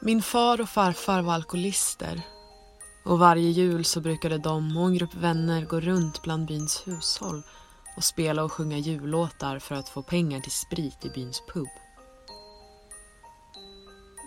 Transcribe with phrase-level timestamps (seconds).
[0.00, 2.22] Min far och farfar var alkoholister
[3.04, 7.42] och varje jul så brukade de och en grupp vänner gå runt bland byns hushåll
[7.96, 11.68] och spela och sjunga jullåtar för att få pengar till sprit i byns pub.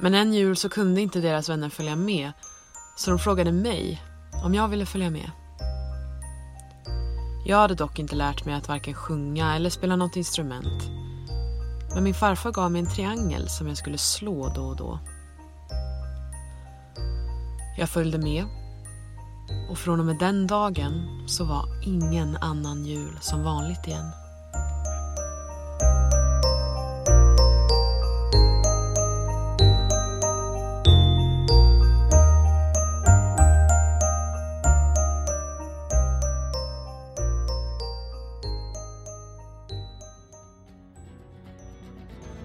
[0.02, 2.32] Men en jul så kunde inte deras vänner följa med
[2.98, 4.02] så de frågade mig
[4.44, 5.32] om jag ville följa med.
[7.46, 10.84] Jag hade dock inte lärt mig att varken sjunga eller spela något instrument.
[11.94, 15.00] Men min farfar gav mig en triangel som jag skulle slå då och då.
[17.82, 18.46] Jag följde med
[19.70, 24.12] och från och med den dagen så var ingen annan jul som vanligt igen.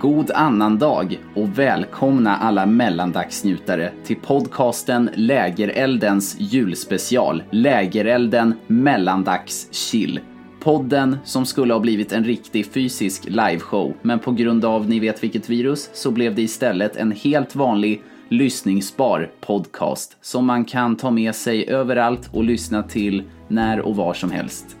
[0.00, 10.20] God annandag och välkomna alla mellandagsnjutare till podcasten Lägereldens julspecial Lägerelden mellandags chill.
[10.60, 15.22] Podden som skulle ha blivit en riktig fysisk liveshow men på grund av ni vet
[15.22, 21.10] vilket virus så blev det istället en helt vanlig lyssningsbar podcast som man kan ta
[21.10, 24.77] med sig överallt och lyssna till när och var som helst.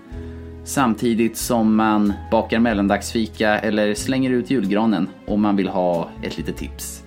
[0.68, 6.56] Samtidigt som man bakar mellandagsfika eller slänger ut julgranen om man vill ha ett litet
[6.56, 7.02] tips.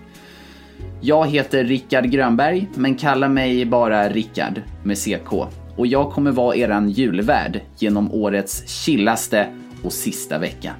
[1.01, 5.33] Jag heter Rickard Grönberg, men kalla mig bara Rickard med CK.
[5.75, 9.47] Och jag kommer vara eran julvärd genom årets chillaste
[9.83, 10.73] och sista vecka.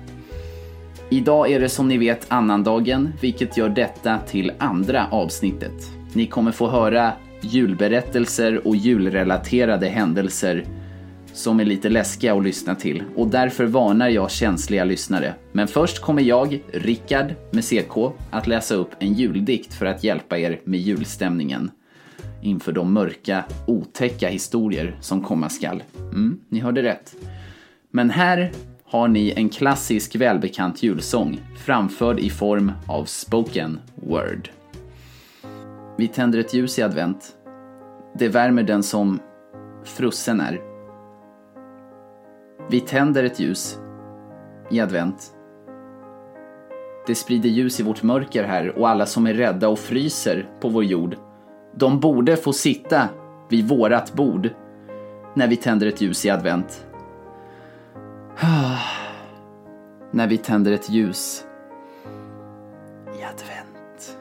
[1.09, 5.92] Idag är det som ni vet annandagen, vilket gör detta till andra avsnittet.
[6.13, 7.12] Ni kommer få höra
[7.42, 10.66] julberättelser och julrelaterade händelser
[11.34, 15.34] som är lite läskiga att lyssna till och därför varnar jag känsliga lyssnare.
[15.52, 17.97] Men först kommer jag, Rickard med CK,
[18.30, 21.72] att läsa upp en juldikt för att hjälpa er med julstämningen
[22.42, 25.84] inför de mörka, otäcka historier som komma skall.
[25.97, 27.16] Mm, ni hörde rätt.
[27.92, 28.52] Men här
[28.84, 34.50] har ni en klassisk välbekant julsång framförd i form av spoken word.
[35.98, 37.36] Vi tänder ett ljus i advent.
[38.19, 39.19] Det värmer den som
[39.84, 40.71] frusen är.
[42.72, 43.80] Vi tänder ett ljus
[44.70, 45.34] i advent.
[47.08, 50.70] Det sprider ljus i vårt mörker här och alla som är rädda och fryser på
[50.70, 51.16] vår jord.
[51.76, 53.10] De borde få sitta
[53.50, 54.50] vid vårat bord
[55.34, 56.86] när vi tänder ett ljus i advent.
[60.12, 61.46] när vi tänder ett ljus
[63.20, 64.18] i advent.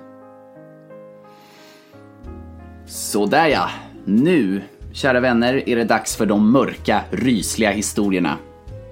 [2.86, 3.68] Sådär ja,
[4.04, 4.62] nu,
[4.92, 8.38] kära vänner, är det dags för de mörka, rysliga historierna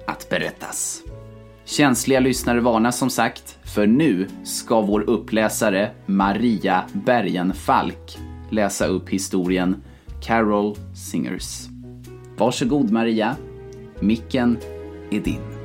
[0.07, 1.01] att berättas.
[1.65, 8.17] Känsliga lyssnare varnas som sagt, för nu ska vår uppläsare Maria Bergenfalk
[8.49, 9.81] läsa upp historien
[10.21, 10.75] Carol
[11.11, 11.67] Singers.
[12.37, 13.35] Varsågod Maria,
[13.99, 14.57] micken
[15.11, 15.58] är din.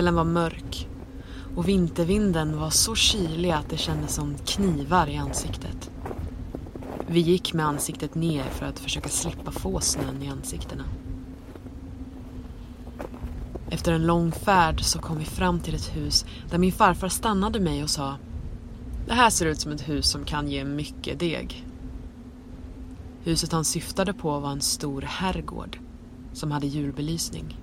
[0.00, 0.88] Kvällen var mörk
[1.56, 5.90] och vintervinden var så kylig att det kändes som knivar i ansiktet.
[7.06, 10.84] Vi gick med ansiktet ner för att försöka slippa få snön i ansiktena.
[13.70, 17.60] Efter en lång färd så kom vi fram till ett hus där min farfar stannade
[17.60, 18.16] mig och sa
[19.06, 21.66] Det här ser ut som ett hus som kan ge mycket deg.
[23.22, 25.78] Huset han syftade på var en stor herrgård
[26.32, 27.59] som hade julbelysning.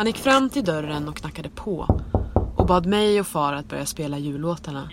[0.00, 2.00] Han gick fram till dörren och knackade på
[2.56, 4.90] och bad mig och far att börja spela jullåtarna.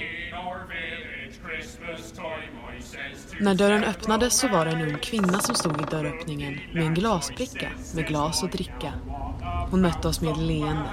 [3.40, 6.94] När dörren öppnades så var det en ung kvinna som stod i dörröppningen med en
[6.94, 8.94] glasbricka med glas och dricka.
[9.72, 10.90] Hon mötte oss med leende.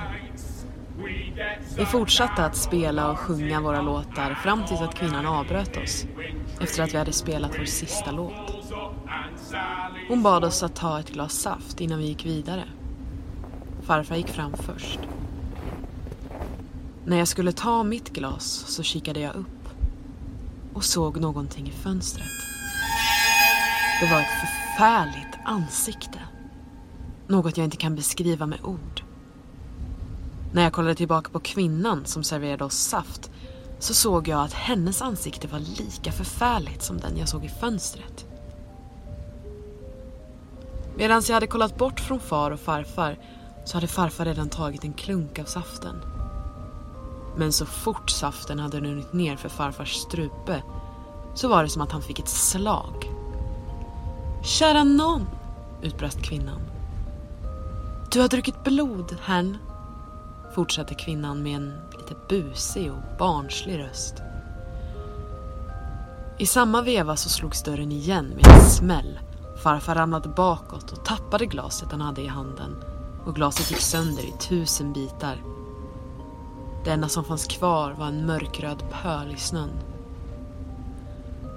[1.77, 6.07] Vi fortsatte att spela och sjunga våra låtar fram tills att kvinnan avbröt oss
[6.61, 8.65] efter att vi hade spelat vår sista låt.
[10.09, 12.65] Hon bad oss att ta ett glas saft innan vi gick vidare.
[13.85, 14.99] Farfar gick fram först.
[17.05, 19.69] När jag skulle ta mitt glas så kikade jag upp
[20.75, 22.27] och såg någonting i fönstret.
[24.01, 26.19] Det var ett förfärligt ansikte.
[27.27, 29.03] Något jag inte kan beskriva med ord.
[30.53, 33.31] När jag kollade tillbaka på kvinnan som serverade oss saft
[33.79, 38.27] så såg jag att hennes ansikte var lika förfärligt som den jag såg i fönstret.
[40.97, 43.19] Medan jag hade kollat bort från far och farfar
[43.65, 45.97] så hade farfar redan tagit en klunk av saften.
[47.37, 50.63] Men så fort saften hade runnit ner för farfars strupe
[51.35, 53.11] så var det som att han fick ett slag.
[54.43, 55.27] Kära nån,
[55.83, 56.61] utbrast kvinnan.
[58.11, 59.59] Du har druckit blod, herrn,
[60.55, 64.15] fortsatte kvinnan med en lite busig och barnslig röst.
[66.39, 69.19] I samma veva så slogs dörren igen med en smäll.
[69.63, 72.77] Farfar ramlade bakåt och tappade glaset han hade i handen
[73.27, 75.43] och glaset gick sönder i tusen bitar.
[76.85, 79.71] Det enda som fanns kvar var en mörkröd pöl i snön.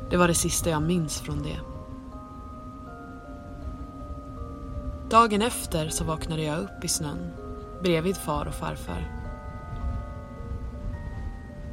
[0.09, 1.59] Det var det sista jag minns från det.
[5.09, 7.31] Dagen efter så vaknade jag upp i snön
[7.83, 9.17] bredvid far och farfar.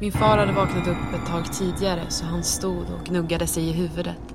[0.00, 3.73] Min far hade vaknat upp ett tag tidigare så han stod och gnuggade sig i
[3.73, 4.35] huvudet.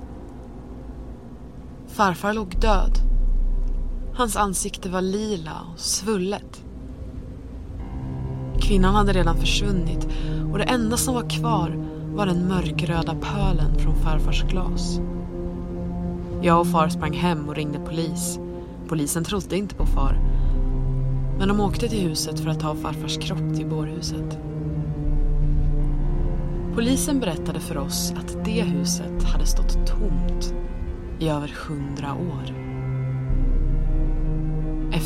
[1.87, 2.91] Farfar låg död.
[4.19, 6.63] Hans ansikte var lila och svullet.
[8.61, 10.07] Kvinnan hade redan försvunnit
[10.51, 11.75] och det enda som var kvar
[12.15, 14.99] var den mörkröda pölen från farfars glas.
[16.41, 18.39] Jag och far sprang hem och ringde polis.
[18.87, 20.19] Polisen trodde inte på far.
[21.37, 24.37] Men de åkte till huset för att ta farfars kropp till bårhuset.
[26.75, 30.53] Polisen berättade för oss att det huset hade stått tomt
[31.19, 32.68] i över hundra år.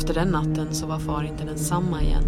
[0.04, 2.24] Efter den natten så var far inte densamma igen.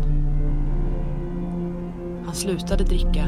[2.26, 3.24] Han slutade dricka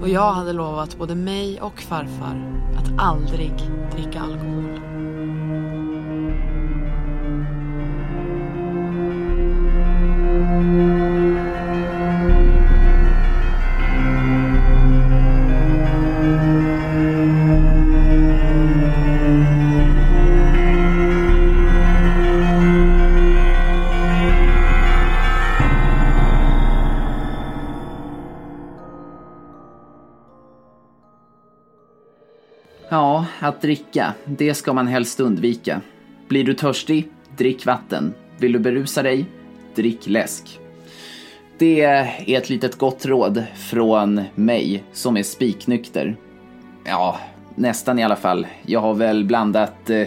[0.00, 3.52] och jag hade lovat både mig och farfar att aldrig
[3.92, 4.97] dricka alkohol.
[33.48, 35.80] Att dricka, det ska man helst undvika.
[36.28, 38.14] Blir du törstig, drick vatten.
[38.38, 39.26] Vill du berusa dig,
[39.74, 40.60] drick läsk.
[41.58, 46.16] Det är ett litet gott råd från mig som är spiknykter.
[46.84, 47.18] Ja,
[47.54, 48.46] nästan i alla fall.
[48.66, 50.06] Jag har väl blandat eh,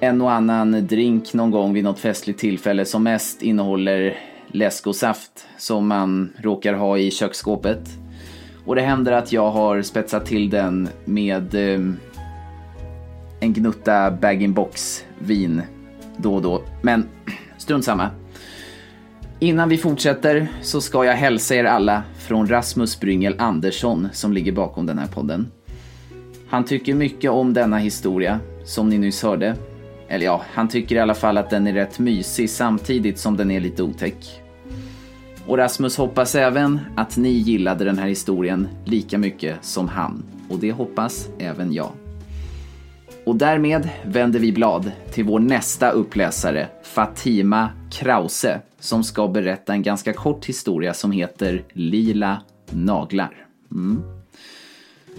[0.00, 4.96] en och annan drink någon gång vid något festligt tillfälle som mest innehåller läsk och
[4.96, 7.88] saft som man råkar ha i köksskåpet.
[8.64, 11.80] Och det händer att jag har spetsat till den med eh,
[13.40, 15.62] en gnutta bag-in-box vin
[16.16, 16.62] då och då.
[16.82, 17.08] Men
[17.58, 18.10] strunt samma.
[19.38, 24.52] Innan vi fortsätter så ska jag hälsa er alla från Rasmus Bryngel Andersson som ligger
[24.52, 25.50] bakom den här podden.
[26.48, 29.56] Han tycker mycket om denna historia, som ni nyss hörde.
[30.08, 33.50] Eller ja, han tycker i alla fall att den är rätt mysig samtidigt som den
[33.50, 34.42] är lite otäck.
[35.46, 40.22] Och Rasmus hoppas även att ni gillade den här historien lika mycket som han.
[40.48, 41.90] Och det hoppas även jag.
[43.28, 49.82] Och därmed vänder vi blad till vår nästa uppläsare, Fatima Krause, som ska berätta en
[49.82, 53.46] ganska kort historia som heter Lila naglar.
[53.72, 54.02] Mm.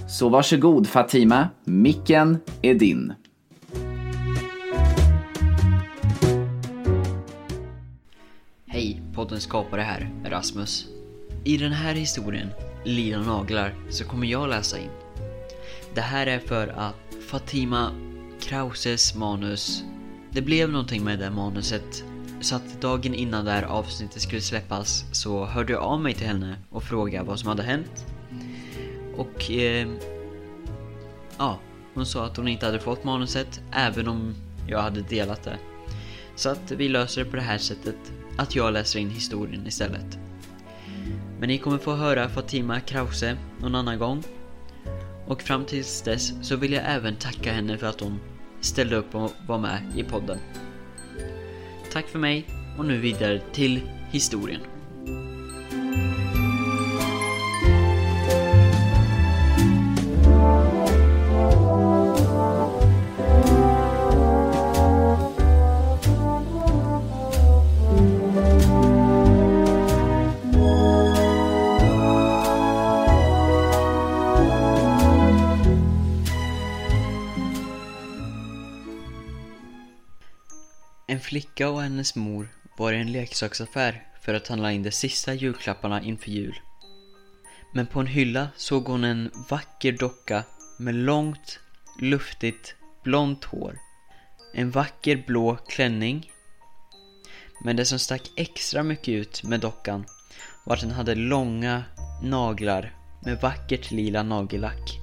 [0.10, 3.14] Så varsågod Fatima, micken är din.
[8.66, 10.88] Hej, poddens skapare här, Rasmus.
[11.44, 12.50] I den här historien,
[12.86, 14.90] Lila naglar, så kommer jag läsa in.
[15.94, 17.92] Det här är för att Fatima
[18.40, 19.84] Krauses manus,
[20.32, 22.04] det blev någonting med det manuset.
[22.42, 26.28] Så att dagen innan det här avsnittet skulle släppas så hörde jag av mig till
[26.28, 28.06] henne och frågade vad som hade hänt.
[29.18, 29.88] Och eh,
[31.38, 31.60] ja,
[31.94, 34.36] hon sa att hon inte hade fått manuset även om
[34.68, 35.58] jag hade delat det.
[36.36, 40.20] Så att vi löser det på det här sättet, att jag läser in historien istället.
[41.40, 44.24] Men ni kommer få höra Fatima Krause någon annan gång.
[45.30, 48.20] Och fram tills dess så vill jag även tacka henne för att hon
[48.62, 50.40] ställde upp och var med i podden.
[51.92, 52.46] Tack för mig
[52.78, 53.82] och nu vidare till
[54.12, 54.62] historien.
[81.62, 86.02] En och hennes mor var i en leksaksaffär för att handla in de sista julklapparna
[86.02, 86.60] inför jul.
[87.74, 90.44] Men på en hylla såg hon en vacker docka
[90.78, 91.60] med långt,
[92.02, 93.78] luftigt, blont hår.
[94.54, 96.32] En vacker blå klänning.
[97.64, 100.06] Men det som stack extra mycket ut med dockan
[100.66, 101.84] var att den hade långa
[102.24, 105.00] naglar med vackert lila nagellack.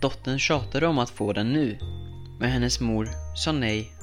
[0.00, 1.78] Dottern tjatade om att få den nu,
[2.40, 3.99] men hennes mor sa nej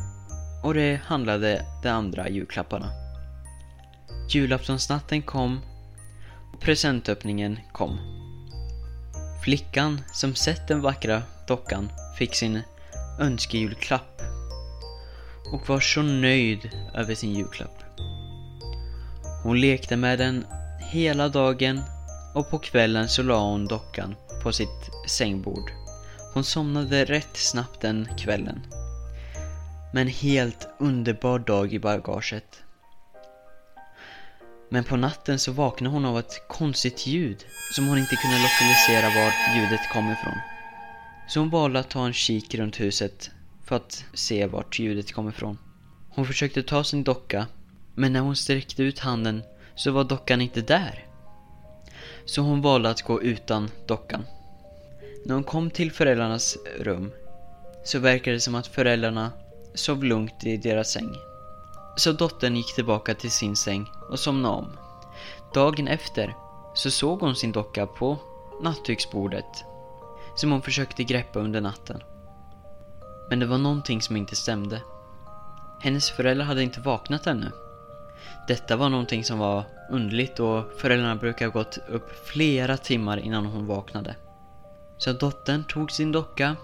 [0.67, 2.91] och det handlade de andra julklapparna.
[4.29, 5.61] Julaftonsnatten kom
[6.53, 7.99] och presentöppningen kom.
[9.43, 12.61] Flickan som sett den vackra dockan fick sin
[13.19, 14.21] önskejulklapp
[15.51, 17.83] och var så nöjd över sin julklapp.
[19.43, 20.45] Hon lekte med den
[20.91, 21.81] hela dagen
[22.33, 25.71] och på kvällen så la hon dockan på sitt sängbord.
[26.33, 28.61] Hon somnade rätt snabbt den kvällen.
[29.91, 32.63] Med en helt underbar dag i bagaget.
[34.69, 39.09] Men på natten så vaknade hon av ett konstigt ljud som hon inte kunde lokalisera
[39.09, 40.37] var ljudet kom ifrån.
[41.27, 43.31] Så hon valde att ta en kik runt huset
[43.65, 45.57] för att se vart ljudet kom ifrån.
[46.09, 47.47] Hon försökte ta sin docka,
[47.95, 49.43] men när hon sträckte ut handen
[49.75, 51.05] så var dockan inte där.
[52.25, 54.25] Så hon valde att gå utan dockan.
[55.25, 57.11] När hon kom till föräldrarnas rum
[57.83, 59.31] så verkade det som att föräldrarna
[59.77, 61.17] sov lugnt i deras säng.
[61.95, 64.77] Så dottern gick tillbaka till sin säng och somnade om.
[65.53, 66.35] Dagen efter
[66.73, 68.17] så såg hon sin docka på
[68.61, 69.63] nattduksbordet
[70.35, 72.03] som hon försökte greppa under natten.
[73.29, 74.81] Men det var någonting som inte stämde.
[75.81, 77.51] Hennes föräldrar hade inte vaknat ännu.
[78.47, 83.45] Detta var någonting som var underligt och föräldrarna brukar ha gått upp flera timmar innan
[83.45, 84.15] hon vaknade.
[84.97, 86.55] Så dottern tog sin docka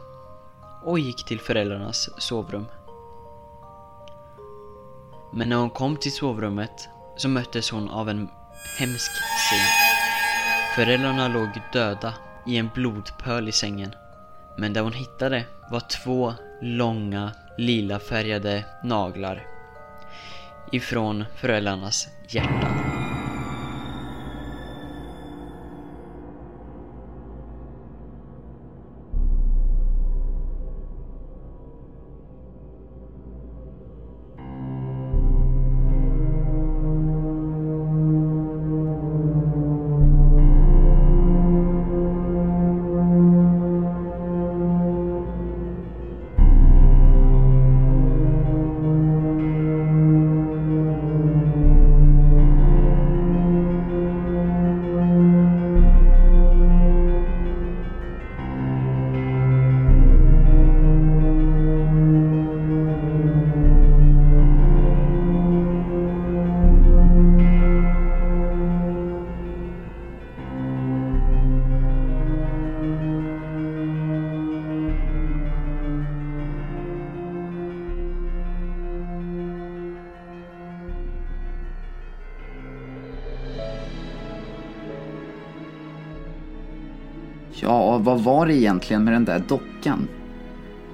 [0.83, 2.65] och gick till föräldrarnas sovrum.
[5.35, 8.29] Men när hon kom till sovrummet så möttes hon av en
[8.79, 9.11] hemsk
[9.49, 9.67] syn.
[10.75, 12.13] Föräldrarna låg döda
[12.47, 13.95] i en blodpöl i sängen.
[14.57, 19.47] Men det hon hittade var två långa lila färgade naglar
[20.71, 23.02] ifrån föräldrarnas hjärtan.
[87.73, 90.07] Ja, vad var det egentligen med den där dockan?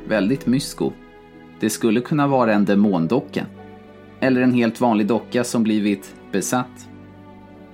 [0.08, 0.92] Väldigt mysko.
[1.60, 3.46] Det skulle kunna vara en demondocka.
[4.20, 6.90] Eller en helt vanlig docka som blivit besatt.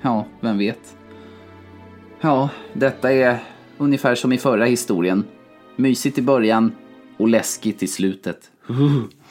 [0.02, 0.98] Ja, vem vet?
[2.22, 3.38] Ja, detta är
[3.78, 5.24] ungefär som i förra historien.
[5.76, 6.72] Mysigt i början
[7.18, 8.52] och läskigt i slutet.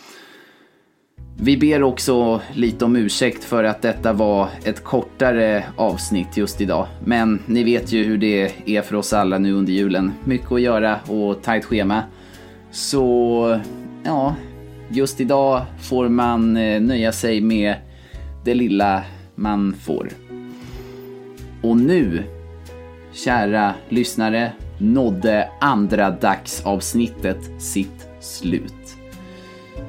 [1.37, 6.87] Vi ber också lite om ursäkt för att detta var ett kortare avsnitt just idag.
[7.05, 10.13] Men ni vet ju hur det är för oss alla nu under julen.
[10.25, 12.03] Mycket att göra och tajt schema.
[12.71, 13.61] Så,
[14.05, 14.35] ja,
[14.89, 17.75] just idag får man eh, nöja sig med
[18.45, 19.03] det lilla
[19.35, 20.09] man får.
[21.63, 22.23] Och nu,
[23.13, 29.04] kära lyssnare, nådde andra dagsavsnittet sitt slut.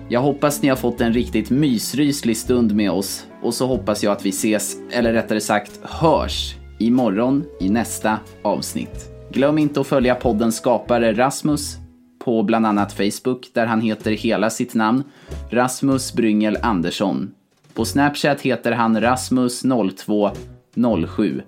[0.10, 4.12] Jag hoppas ni har fått en riktigt mysryslig stund med oss och så hoppas jag
[4.12, 9.12] att vi ses, eller rättare sagt hörs, imorgon i nästa avsnitt.
[9.32, 11.77] Glöm inte att följa poddens skapare Rasmus
[12.25, 15.04] på bland annat Facebook där han heter hela sitt namn,
[15.50, 17.32] Rasmus Bryngel Andersson.
[17.74, 21.42] På Snapchat heter han Rasmus0207.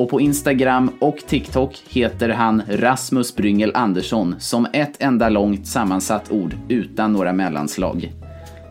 [0.00, 6.32] Och på Instagram och TikTok heter han Rasmus Bryngel Andersson som ett enda långt sammansatt
[6.32, 8.12] ord utan några mellanslag.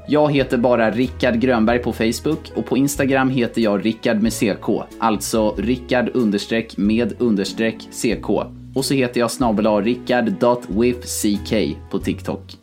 [0.07, 4.69] Jag heter bara Rickard Grönberg på Facebook och på Instagram heter jag Rickard med CK,
[4.99, 8.29] alltså Rickard understreck med understreck CK.
[8.75, 11.53] Och så heter jag snabel-a rickard.withck
[11.91, 12.57] på TikTok.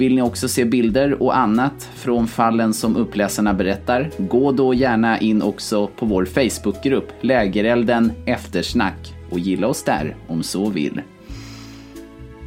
[0.00, 5.18] Vill ni också se bilder och annat från fallen som uppläsarna berättar, gå då gärna
[5.18, 11.02] in också på vår Facebookgrupp Lägerelden Eftersnack och gilla oss där om så vill.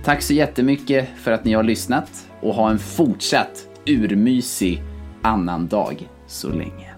[0.03, 4.83] Tack så jättemycket för att ni har lyssnat och ha en fortsatt urmysig
[5.21, 6.92] annan dag så länge.